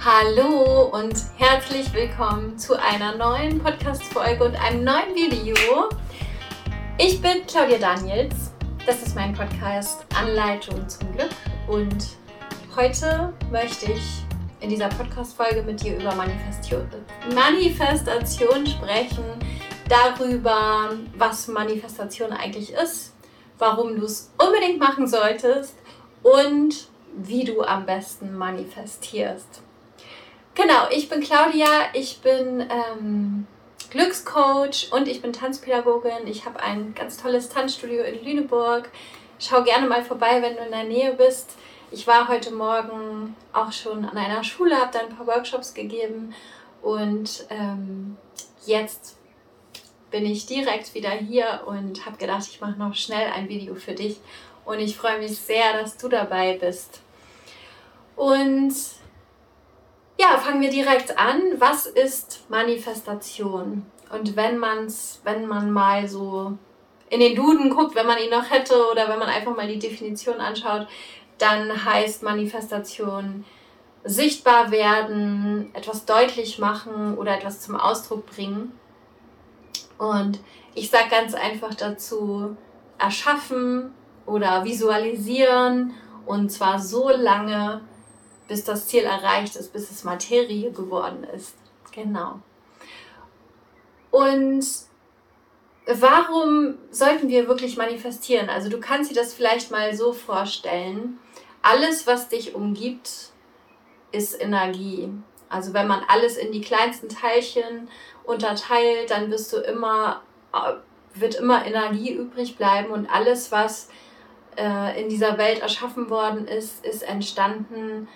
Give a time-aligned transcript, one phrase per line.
[0.00, 5.88] Hallo und herzlich willkommen zu einer neuen Podcast-Folge und einem neuen Video.
[6.98, 8.52] Ich bin Claudia Daniels.
[8.86, 11.30] Das ist mein Podcast Anleitung zum Glück
[11.68, 12.16] und
[12.76, 14.24] heute möchte ich
[14.60, 16.86] in dieser Podcast-Folge mit dir über Manifestation,
[17.34, 19.24] Manifestation sprechen,
[19.88, 23.14] darüber, was Manifestation eigentlich ist,
[23.58, 25.76] warum du es unbedingt machen solltest
[26.22, 29.62] und wie du am besten manifestierst.
[30.54, 33.46] Genau, ich bin Claudia, ich bin ähm,
[33.90, 36.26] Glückscoach und ich bin Tanzpädagogin.
[36.26, 38.88] Ich habe ein ganz tolles Tanzstudio in Lüneburg.
[39.40, 41.56] Schau gerne mal vorbei, wenn du in der Nähe bist.
[41.90, 46.32] Ich war heute Morgen auch schon an einer Schule, habe da ein paar Workshops gegeben
[46.82, 48.16] und ähm,
[48.64, 49.16] jetzt
[50.12, 53.94] bin ich direkt wieder hier und habe gedacht, ich mache noch schnell ein Video für
[53.94, 54.18] dich
[54.64, 57.00] und ich freue mich sehr, dass du dabei bist.
[58.14, 58.72] Und
[60.18, 61.40] ja, fangen wir direkt an.
[61.58, 63.84] Was ist Manifestation?
[64.10, 66.56] Und wenn man's, wenn man mal so
[67.10, 69.78] in den Duden guckt, wenn man ihn noch hätte oder wenn man einfach mal die
[69.78, 70.86] Definition anschaut,
[71.38, 73.44] dann heißt Manifestation
[74.04, 78.72] sichtbar werden, etwas deutlich machen oder etwas zum Ausdruck bringen.
[79.98, 80.40] Und
[80.74, 82.56] ich sage ganz einfach dazu,
[82.98, 83.92] erschaffen
[84.26, 85.94] oder visualisieren
[86.26, 87.80] und zwar so lange,
[88.48, 91.54] bis das Ziel erreicht ist, bis es Materie geworden ist.
[91.92, 92.40] Genau.
[94.10, 94.64] Und
[95.86, 98.48] warum sollten wir wirklich manifestieren?
[98.48, 101.18] Also du kannst dir das vielleicht mal so vorstellen.
[101.62, 103.32] Alles, was dich umgibt,
[104.12, 105.10] ist Energie.
[105.48, 107.88] Also wenn man alles in die kleinsten Teilchen
[108.24, 110.22] unterteilt, dann wirst du immer,
[110.52, 110.74] äh,
[111.14, 113.88] wird immer Energie übrig bleiben und alles, was
[114.56, 118.08] äh, in dieser Welt erschaffen worden ist, ist entstanden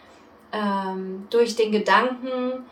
[0.53, 2.65] ähm, durch den Gedanken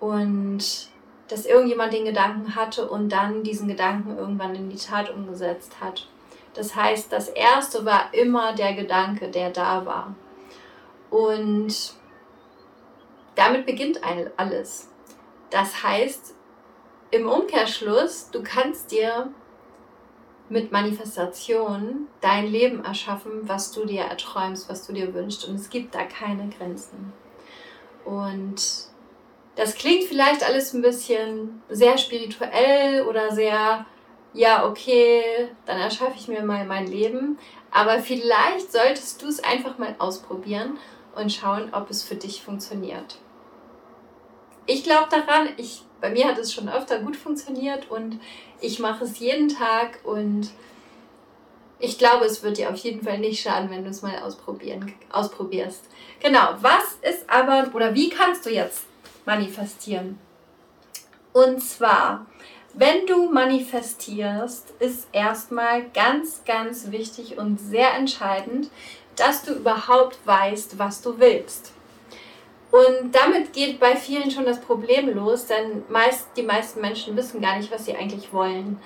[0.00, 0.90] und
[1.28, 6.08] dass irgendjemand den Gedanken hatte und dann diesen Gedanken irgendwann in die Tat umgesetzt hat.
[6.54, 10.14] Das heißt, das Erste war immer der Gedanke, der da war.
[11.10, 11.94] Und
[13.34, 14.00] damit beginnt
[14.36, 14.90] alles.
[15.50, 16.34] Das heißt,
[17.10, 19.32] im Umkehrschluss, du kannst dir
[20.48, 25.48] mit Manifestation dein Leben erschaffen, was du dir erträumst, was du dir wünschst.
[25.48, 27.12] Und es gibt da keine Grenzen.
[28.04, 28.56] Und
[29.56, 33.84] das klingt vielleicht alles ein bisschen sehr spirituell oder sehr,
[34.32, 37.38] ja, okay, dann erschaffe ich mir mal mein Leben.
[37.70, 40.78] Aber vielleicht solltest du es einfach mal ausprobieren
[41.14, 43.18] und schauen, ob es für dich funktioniert.
[44.66, 48.20] Ich glaube daran, ich, bei mir hat es schon öfter gut funktioniert und
[48.60, 50.50] ich mache es jeden Tag und
[51.82, 54.94] ich glaube, es wird dir auf jeden Fall nicht schaden, wenn du es mal ausprobieren,
[55.10, 55.82] ausprobierst.
[56.22, 58.84] Genau, was ist aber oder wie kannst du jetzt
[59.26, 60.16] manifestieren?
[61.32, 62.26] Und zwar,
[62.74, 68.70] wenn du manifestierst, ist erstmal ganz, ganz wichtig und sehr entscheidend,
[69.16, 71.72] dass du überhaupt weißt, was du willst.
[72.70, 77.40] Und damit geht bei vielen schon das Problem los, denn meist, die meisten Menschen wissen
[77.42, 78.78] gar nicht, was sie eigentlich wollen.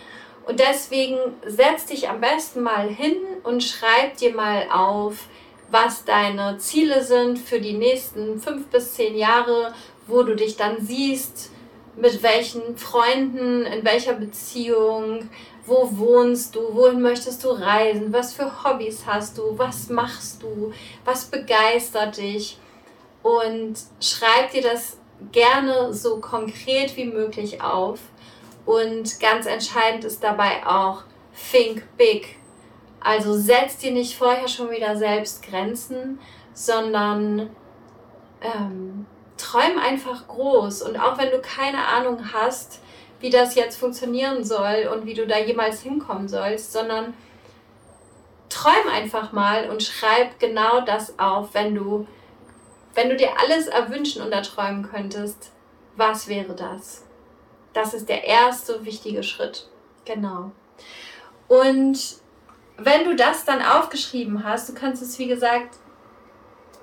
[0.47, 5.27] Und deswegen setz dich am besten mal hin und schreib dir mal auf,
[5.71, 9.75] was deine Ziele sind für die nächsten fünf bis zehn Jahre,
[10.07, 11.51] wo du dich dann siehst,
[11.97, 15.29] mit welchen Freunden, in welcher Beziehung,
[15.67, 20.73] wo wohnst du, wohin möchtest du reisen, was für Hobbys hast du, was machst du,
[21.05, 22.59] was begeistert dich
[23.23, 24.99] und schreib dir das
[25.33, 27.99] gerne so konkret wie möglich auf.
[28.67, 31.05] Und ganz entscheidend ist dabei auch,
[31.53, 32.37] think big.
[33.01, 36.19] Also setz dir nicht vorher schon wieder selbst Grenzen,
[36.53, 37.51] sondern
[38.41, 39.07] ähm,
[39.37, 40.83] träum einfach groß.
[40.83, 42.81] Und auch wenn du keine Ahnung hast,
[43.21, 47.15] wie das jetzt funktionieren soll und wie du da jemals hinkommen sollst, sondern
[48.49, 52.07] träum einfach mal und schreib genau das auf, wenn du
[52.97, 55.53] wenn du dir alles erwünschen und erträumen könntest,
[55.97, 57.06] was wäre das?
[57.77, 59.69] Das ist der erste wichtige Schritt.
[60.07, 60.51] Genau.
[61.47, 61.99] Und
[62.79, 65.77] wenn du das dann aufgeschrieben hast, du kannst es wie gesagt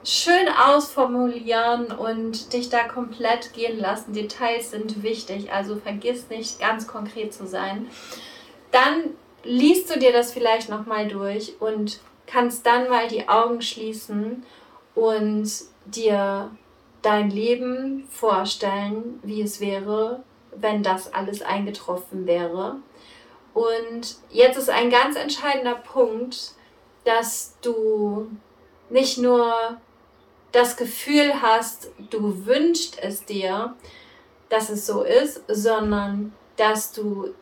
[0.04, 4.14] schön ausformulieren und dich da komplett gehen lassen.
[4.14, 7.88] Details sind wichtig, also vergiss nicht ganz konkret zu sein.
[8.70, 14.46] Dann liest du dir das vielleicht nochmal durch und kannst dann mal die Augen schließen
[14.94, 15.52] und
[15.86, 16.52] dir
[17.02, 20.24] dein Leben vorstellen, wie es wäre,
[20.56, 22.78] wenn das alles eingetroffen wäre.
[23.54, 26.54] Und jetzt ist ein ganz entscheidender Punkt,
[27.06, 28.32] dass du
[28.90, 29.78] nicht nur
[30.52, 33.76] das Gefühl hast, du wünschst es dir,
[34.50, 37.34] dass es so ist, sondern dass du,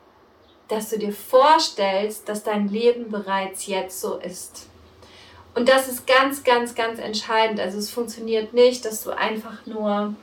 [0.68, 4.70] dass du dir vorstellst, dass dein Leben bereits jetzt so ist.
[5.54, 7.60] Und das ist ganz, ganz, ganz entscheidend.
[7.60, 10.16] Also es funktioniert nicht, dass du einfach nur,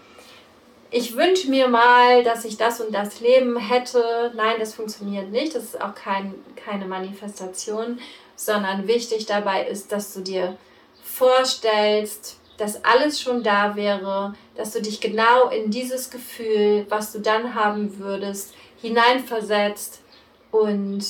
[0.91, 4.33] ich wünsche mir mal, dass ich das und das Leben hätte.
[4.35, 5.55] Nein, das funktioniert nicht.
[5.55, 8.01] Das ist auch kein, keine Manifestation,
[8.37, 10.57] sondern wichtig dabei ist, dass du dir
[11.03, 17.21] vorstellst, dass alles schon da wäre, dass du dich genau in dieses Gefühl, was du
[17.21, 20.01] dann haben würdest, hineinversetzt
[20.51, 21.05] und,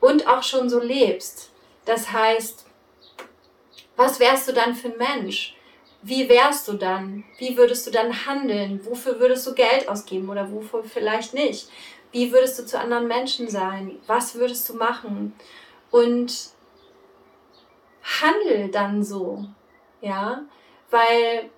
[0.00, 1.50] und auch schon so lebst.
[1.84, 2.64] Das heißt,
[3.96, 5.56] was wärst du dann für ein Mensch?
[6.02, 7.24] Wie wärst du dann?
[7.38, 8.80] Wie würdest du dann handeln?
[8.84, 11.68] Wofür würdest du Geld ausgeben oder wofür vielleicht nicht?
[12.12, 13.98] Wie würdest du zu anderen Menschen sein?
[14.06, 15.34] Was würdest du machen?
[15.90, 16.50] Und
[18.02, 19.44] handel dann so,
[20.00, 20.42] ja,
[20.90, 21.50] weil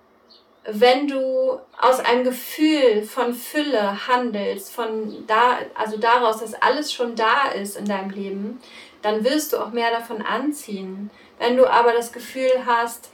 [0.65, 7.15] wenn du aus einem Gefühl von Fülle handelst, von da, also daraus, dass alles schon
[7.15, 8.61] da ist in deinem Leben,
[9.01, 11.09] dann wirst du auch mehr davon anziehen.
[11.37, 13.11] Wenn du aber das Gefühl hast,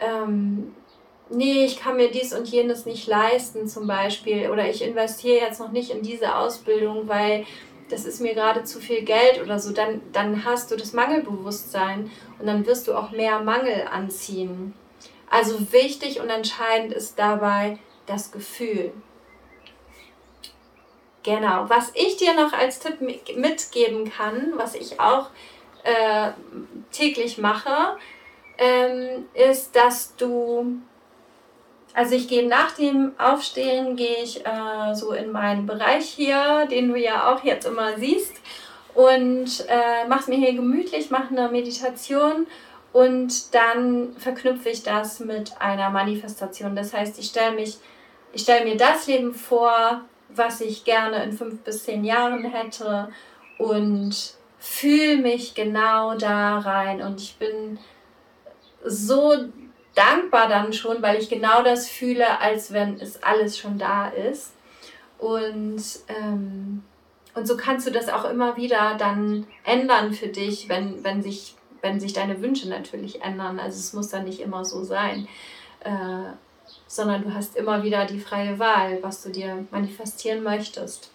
[0.00, 0.74] ähm,
[1.28, 5.60] nee, ich kann mir dies und jenes nicht leisten zum Beispiel, oder ich investiere jetzt
[5.60, 7.46] noch nicht in diese Ausbildung, weil
[7.88, 12.10] das ist mir gerade zu viel Geld oder so, dann, dann hast du das Mangelbewusstsein
[12.38, 14.74] und dann wirst du auch mehr Mangel anziehen.
[15.28, 18.92] Also wichtig und entscheidend ist dabei das Gefühl.
[21.22, 23.00] Genau, was ich dir noch als Tipp
[23.36, 25.28] mitgeben kann, was ich auch
[25.84, 26.30] äh,
[26.92, 27.96] täglich mache,
[28.60, 30.80] ähm, ist, dass du,
[31.94, 36.90] also ich gehe nach dem Aufstehen, gehe ich äh, so in meinen Bereich hier, den
[36.90, 38.34] du ja auch jetzt immer siehst,
[38.94, 42.46] und äh, mache es mir hier gemütlich, mache eine Meditation
[42.92, 46.76] und dann verknüpfe ich das mit einer Manifestation.
[46.76, 47.78] Das heißt, ich stelle mich,
[48.32, 53.08] ich stelle mir das Leben vor, was ich gerne in fünf bis zehn Jahren hätte
[53.58, 57.00] und fühle mich genau da rein.
[57.00, 57.78] Und ich bin
[58.84, 59.34] so
[59.94, 64.52] dankbar dann schon, weil ich genau das fühle, als wenn es alles schon da ist.
[65.18, 66.82] Und, ähm,
[67.34, 71.56] und so kannst du das auch immer wieder dann ändern für dich, wenn, wenn sich
[71.82, 73.58] wenn sich deine Wünsche natürlich ändern.
[73.58, 75.28] Also es muss dann nicht immer so sein,
[75.80, 76.32] äh,
[76.86, 81.10] sondern du hast immer wieder die freie Wahl, was du dir manifestieren möchtest.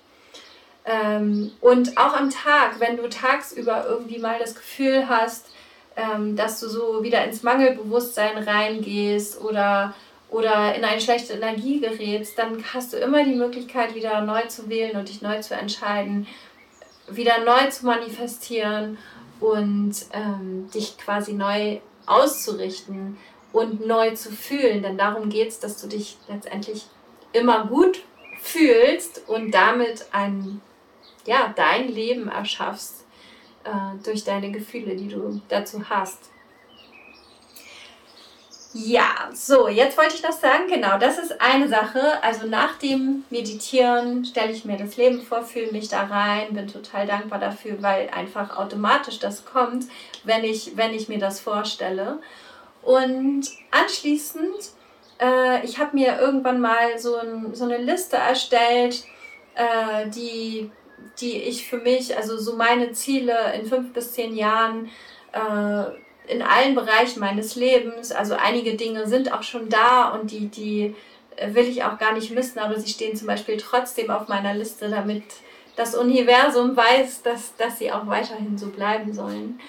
[0.86, 5.50] Ähm, und auch am Tag, wenn du tagsüber irgendwie mal das Gefühl hast,
[5.96, 9.94] ähm, dass du so wieder ins Mangelbewusstsein reingehst oder,
[10.30, 14.70] oder in eine schlechte Energie gerätst, dann hast du immer die Möglichkeit, wieder neu zu
[14.70, 16.28] wählen und dich neu zu entscheiden,
[17.10, 18.98] wieder neu zu manifestieren
[19.40, 23.18] und ähm, dich quasi neu auszurichten
[23.54, 24.84] und neu zu fühlen.
[24.84, 26.86] Denn darum geht es, dass du dich letztendlich
[27.32, 28.02] immer gut
[28.42, 30.62] fühlst und damit ein,
[31.26, 33.05] ja, dein Leben erschaffst
[33.66, 36.30] äh, durch deine Gefühle, die du dazu hast.
[38.78, 42.22] Ja, so, jetzt wollte ich noch sagen, genau, das ist eine Sache.
[42.22, 46.68] Also nach dem Meditieren stelle ich mir das Leben vor, fühle mich da rein, bin
[46.68, 49.86] total dankbar dafür, weil einfach automatisch das kommt,
[50.26, 52.20] wenn ich, wenn ich mir das vorstelle.
[52.82, 54.72] Und anschließend,
[55.22, 59.06] äh, ich habe mir irgendwann mal so, ein, so eine Liste erstellt,
[59.56, 60.70] äh, die,
[61.20, 64.90] die ich für mich, also so meine Ziele in fünf bis zehn Jahren,
[65.32, 68.12] äh, in allen Bereichen meines Lebens.
[68.12, 70.96] Also einige Dinge sind auch schon da und die, die
[71.36, 74.54] äh, will ich auch gar nicht missen, aber sie stehen zum Beispiel trotzdem auf meiner
[74.54, 75.24] Liste, damit
[75.76, 79.60] das Universum weiß, dass, dass sie auch weiterhin so bleiben sollen.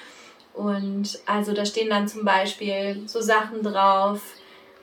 [0.55, 4.21] Und also da stehen dann zum Beispiel so Sachen drauf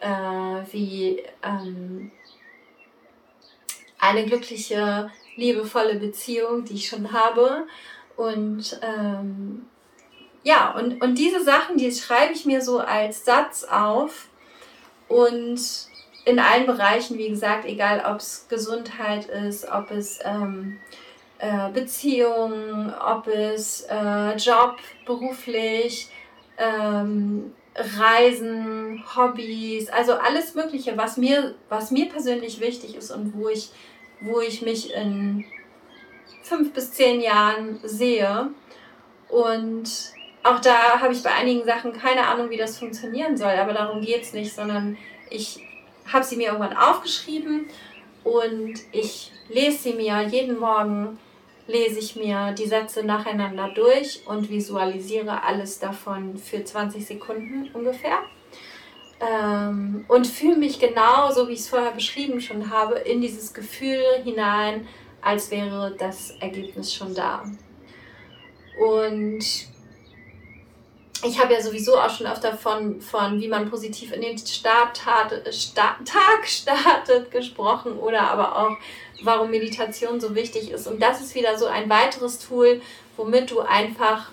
[0.01, 2.11] äh, wie ähm,
[3.97, 7.65] eine glückliche, liebevolle Beziehung, die ich schon habe.
[8.15, 9.65] Und ähm,
[10.43, 14.27] ja, und, und diese Sachen, die schreibe ich mir so als Satz auf
[15.07, 15.59] und
[16.25, 20.79] in allen Bereichen, wie gesagt, egal ob es Gesundheit ist, ob es ähm,
[21.39, 26.09] äh, Beziehung, ob es äh, Job, beruflich,
[26.57, 33.49] ähm, Reisen, Hobbys, also alles Mögliche, was mir, was mir persönlich wichtig ist und wo
[33.49, 33.71] ich,
[34.23, 35.45] wo ich mich in
[36.41, 38.49] fünf bis zehn Jahren sehe.
[39.29, 40.13] Und
[40.43, 44.01] auch da habe ich bei einigen Sachen keine Ahnung, wie das funktionieren soll, aber darum
[44.01, 44.97] geht es nicht, sondern
[45.29, 45.59] ich
[46.11, 47.67] habe sie mir irgendwann aufgeschrieben
[48.23, 51.17] und ich lese sie mir jeden Morgen,
[51.67, 58.19] lese ich mir die Sätze nacheinander durch und visualisiere alles davon für 20 Sekunden ungefähr.
[59.23, 63.53] Ähm, und fühle mich genau, so wie ich es vorher beschrieben schon habe, in dieses
[63.53, 64.87] Gefühl hinein,
[65.21, 67.43] als wäre das Ergebnis schon da.
[68.79, 69.43] Und
[71.25, 74.97] ich habe ja sowieso auch schon öfter von, von wie man positiv in den Start,
[74.97, 78.77] Start, Tag startet gesprochen oder aber auch,
[79.23, 80.87] warum Meditation so wichtig ist.
[80.87, 82.81] Und das ist wieder so ein weiteres Tool,
[83.15, 84.31] womit du einfach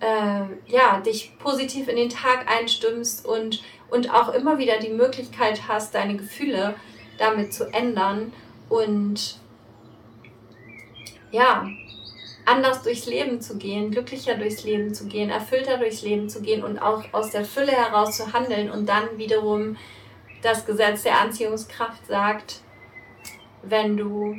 [0.00, 5.68] äh, ja, dich positiv in den Tag einstimmst und, und auch immer wieder die Möglichkeit
[5.68, 6.74] hast, deine Gefühle
[7.18, 8.32] damit zu ändern
[8.68, 9.38] und
[11.30, 11.66] ja,
[12.44, 16.62] anders durchs Leben zu gehen, glücklicher durchs Leben zu gehen, erfüllter durchs Leben zu gehen
[16.62, 19.76] und auch aus der Fülle heraus zu handeln und dann wiederum
[20.42, 22.60] das Gesetz der Anziehungskraft sagt,
[23.62, 24.36] wenn du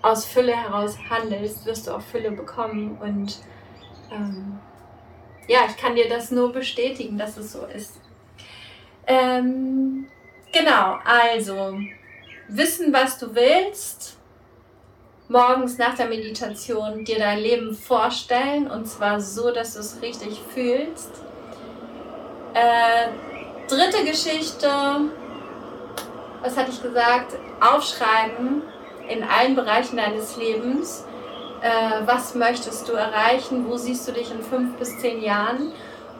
[0.00, 3.38] aus Fülle heraus handelst, wirst du auch Fülle bekommen und
[4.10, 4.58] ähm,
[5.48, 8.00] ja, ich kann dir das nur bestätigen, dass es so ist.
[9.06, 10.06] Ähm,
[10.52, 11.78] genau, also
[12.48, 14.16] wissen, was du willst,
[15.28, 20.40] morgens nach der Meditation dir dein Leben vorstellen und zwar so, dass du es richtig
[20.54, 21.10] fühlst.
[22.54, 23.08] Äh,
[23.68, 24.68] dritte Geschichte,
[26.42, 27.34] was hatte ich gesagt?
[27.60, 28.62] Aufschreiben
[29.08, 31.04] in allen Bereichen deines Lebens.
[31.62, 33.66] Äh, was möchtest du erreichen?
[33.68, 35.72] Wo siehst du dich in fünf bis zehn Jahren?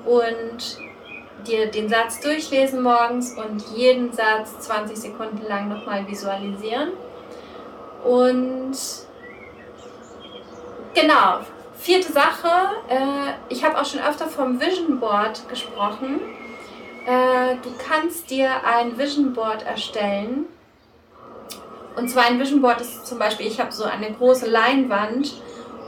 [0.05, 0.79] Und
[1.47, 6.93] dir den Satz durchlesen morgens und jeden Satz 20 Sekunden lang nochmal visualisieren.
[8.05, 8.77] Und
[10.95, 11.41] genau,
[11.79, 12.49] vierte Sache,
[12.89, 16.21] äh, ich habe auch schon öfter vom Vision Board gesprochen.
[17.07, 20.47] Äh, du kannst dir ein Vision Board erstellen.
[21.97, 25.35] Und zwar ein Vision Board ist zum Beispiel, ich habe so eine große Leinwand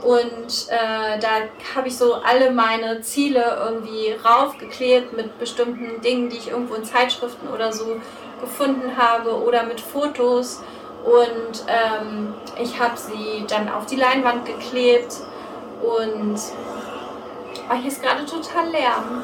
[0.03, 1.29] und äh, da
[1.75, 6.83] habe ich so alle meine Ziele irgendwie raufgeklebt mit bestimmten Dingen, die ich irgendwo in
[6.83, 7.97] Zeitschriften oder so
[8.39, 10.61] gefunden habe oder mit Fotos
[11.05, 15.15] und ähm, ich habe sie dann auf die Leinwand geklebt
[15.81, 16.39] und
[17.69, 19.23] oh, hier ist gerade total Lärm.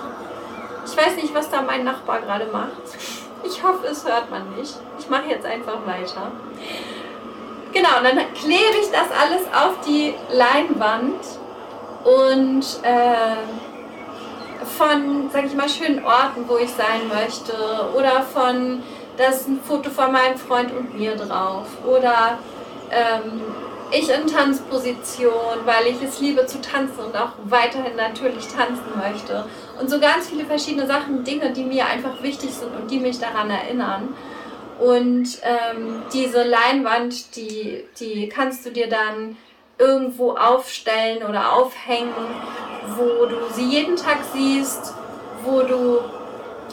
[0.86, 2.72] Ich weiß nicht, was da mein Nachbar gerade macht.
[3.44, 4.76] Ich hoffe, es hört man nicht.
[5.00, 6.32] Ich mache jetzt einfach weiter.
[7.74, 11.22] Genau, und dann klebe ich das alles auf die Leinwand
[12.04, 13.36] und äh,
[14.78, 17.54] von, sag ich mal, schönen Orten, wo ich sein möchte
[17.96, 18.84] oder von
[19.18, 21.68] da ist ein Foto von meinem Freund und mir drauf.
[21.86, 22.40] Oder
[22.90, 23.42] ähm,
[23.92, 29.46] ich in Tanzposition, weil ich es liebe zu tanzen und auch weiterhin natürlich tanzen möchte.
[29.80, 33.20] Und so ganz viele verschiedene Sachen, Dinge, die mir einfach wichtig sind und die mich
[33.20, 34.16] daran erinnern.
[34.82, 39.38] Und ähm, diese Leinwand, die, die kannst du dir dann
[39.78, 42.16] irgendwo aufstellen oder aufhängen,
[42.98, 44.96] wo du sie jeden Tag siehst,
[45.44, 46.00] wo du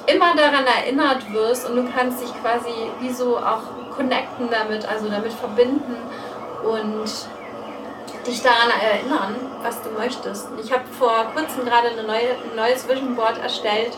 [0.07, 5.11] immer daran erinnert wirst und du kannst dich quasi wie so auch connecten damit, also
[5.11, 5.97] damit verbinden
[6.65, 7.11] und
[8.27, 10.49] dich daran erinnern, was du möchtest.
[10.63, 13.93] Ich habe vor kurzem gerade eine neue, ein neues Vision Board erstellt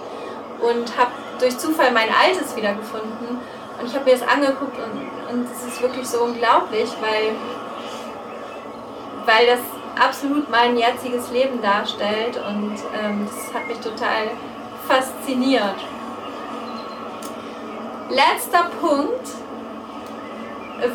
[0.60, 3.38] und habe durch Zufall mein altes wiedergefunden
[3.80, 4.76] und ich habe mir das angeguckt
[5.30, 7.34] und es ist wirklich so unglaublich, weil,
[9.24, 9.60] weil das
[10.00, 14.30] absolut mein jetziges Leben darstellt und ähm, das hat mich total
[14.86, 15.76] fasziniert.
[18.08, 19.28] Letzter Punkt,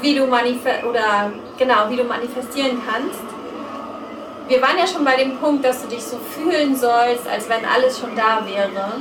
[0.02, 3.24] wie du oder genau, wie du manifestieren kannst.
[4.48, 7.66] Wir waren ja schon bei dem Punkt, dass du dich so fühlen sollst, als wenn
[7.66, 8.92] alles schon da wäre.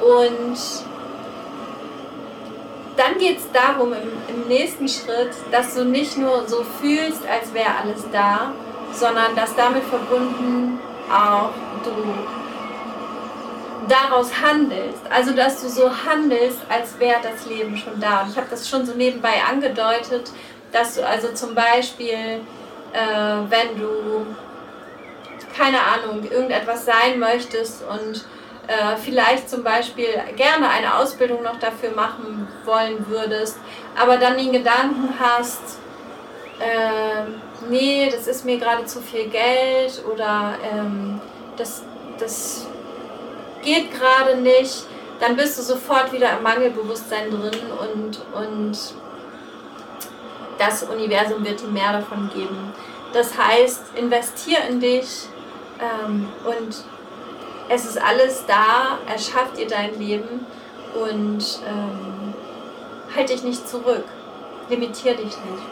[0.00, 0.58] Und
[2.96, 7.52] dann geht es darum im, im nächsten Schritt, dass du nicht nur so fühlst, als
[7.54, 8.52] wäre alles da,
[8.92, 10.78] sondern dass damit verbunden
[11.10, 11.50] auch
[11.84, 11.92] du
[13.88, 15.00] daraus handelst.
[15.10, 18.22] Also, dass du so handelst, als wäre das Leben schon da.
[18.22, 20.30] Und ich habe das schon so nebenbei angedeutet,
[20.70, 22.40] dass du also zum Beispiel,
[22.92, 24.26] äh, wenn du,
[25.56, 28.24] keine Ahnung, irgendetwas sein möchtest und
[28.66, 33.58] äh, vielleicht zum Beispiel gerne eine Ausbildung noch dafür machen wollen würdest,
[34.00, 35.78] aber dann den Gedanken hast,
[36.60, 37.24] äh,
[37.68, 41.20] nee, das ist mir gerade zu viel Geld oder ähm,
[41.56, 41.82] das,
[42.18, 42.66] das
[43.62, 44.86] geht gerade nicht,
[45.20, 48.78] dann bist du sofort wieder im Mangelbewusstsein drin und, und
[50.58, 52.72] das Universum wird dir mehr davon geben.
[53.12, 55.26] Das heißt, investier in dich
[55.80, 56.84] ähm, und
[57.74, 60.46] es ist alles da, erschafft dir dein Leben
[60.94, 62.34] und ähm,
[63.16, 64.04] halt dich nicht zurück,
[64.68, 65.62] limitier dich nicht.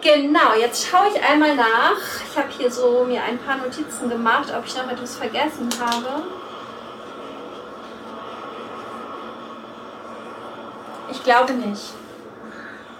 [0.00, 1.98] Genau, jetzt schaue ich einmal nach.
[2.30, 6.22] Ich habe hier so mir ein paar Notizen gemacht, ob ich noch etwas vergessen habe.
[11.10, 11.92] Ich glaube nicht.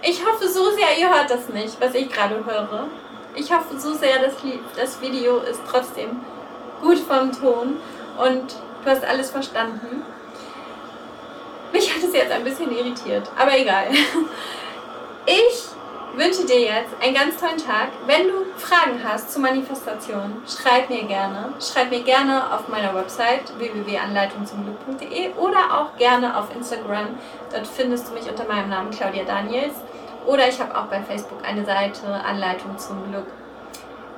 [0.03, 2.87] Ich hoffe so sehr, ihr hört das nicht, was ich gerade höre.
[3.33, 4.33] Ich hoffe so sehr, dass
[4.75, 6.19] das Video ist trotzdem
[6.81, 7.77] gut vom Ton
[8.17, 10.03] und du hast alles verstanden.
[11.71, 13.87] Mich hat es jetzt ein bisschen irritiert, aber egal.
[15.25, 15.69] Ich
[16.15, 17.89] wünsche dir jetzt einen ganz tollen Tag.
[18.07, 21.53] Wenn du Fragen hast zur Manifestation, schreib mir gerne.
[21.59, 27.09] Schreib mir gerne auf meiner Website www.anleitungzumglück.de oder auch gerne auf Instagram.
[27.51, 29.75] Dort findest du mich unter meinem Namen Claudia Daniels.
[30.25, 33.27] Oder ich habe auch bei Facebook eine Seite Anleitung zum Glück.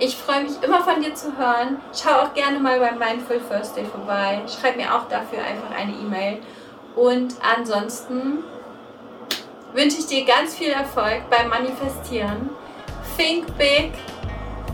[0.03, 1.77] Ich freue mich immer von dir zu hören.
[1.93, 4.41] Schau auch gerne mal bei Mindful First Day vorbei.
[4.47, 6.39] Schreib mir auch dafür einfach eine E-Mail.
[6.95, 8.39] Und ansonsten
[9.73, 12.49] wünsche ich dir ganz viel Erfolg beim Manifestieren.
[13.15, 13.93] Think big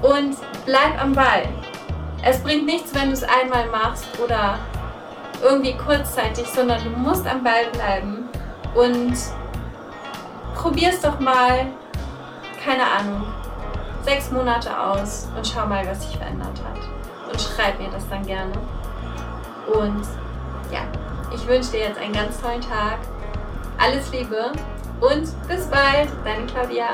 [0.02, 1.44] und bleib am Ball.
[2.24, 4.58] Es bringt nichts, wenn du es einmal machst oder
[5.44, 8.30] irgendwie kurzzeitig, sondern du musst am Ball bleiben
[8.76, 9.14] und
[10.56, 11.66] probier's doch mal,
[12.64, 13.26] keine Ahnung,
[14.08, 17.30] sechs Monate aus und schau mal, was sich verändert hat.
[17.30, 18.54] Und schreib mir das dann gerne.
[19.68, 20.02] Und
[20.72, 20.80] ja,
[21.36, 23.00] ich wünsche dir jetzt einen ganz tollen Tag.
[23.78, 24.54] Alles Liebe
[25.02, 26.88] und bis bald, deine Claudia.